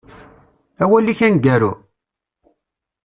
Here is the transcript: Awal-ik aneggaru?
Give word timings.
Awal-ik 0.83 1.19
aneggaru? 1.25 1.71